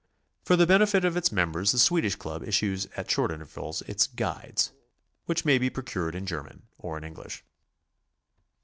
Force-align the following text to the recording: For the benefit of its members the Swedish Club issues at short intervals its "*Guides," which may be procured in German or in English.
For 0.43 0.55
the 0.55 0.65
benefit 0.65 1.05
of 1.05 1.15
its 1.15 1.31
members 1.31 1.71
the 1.73 1.77
Swedish 1.77 2.15
Club 2.15 2.41
issues 2.41 2.87
at 2.97 3.11
short 3.11 3.29
intervals 3.31 3.83
its 3.83 4.07
"*Guides," 4.07 4.71
which 5.27 5.45
may 5.45 5.59
be 5.59 5.69
procured 5.69 6.15
in 6.15 6.25
German 6.25 6.63
or 6.79 6.97
in 6.97 7.03
English. 7.03 7.43